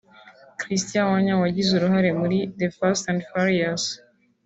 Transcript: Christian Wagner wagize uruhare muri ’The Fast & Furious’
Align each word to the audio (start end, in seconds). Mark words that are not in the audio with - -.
Christian 0.61 1.05
Wagner 1.11 1.37
wagize 1.43 1.71
uruhare 1.73 2.09
muri 2.21 2.37
’The 2.59 2.67
Fast 2.77 3.03
& 3.17 3.27
Furious’ 3.29 3.83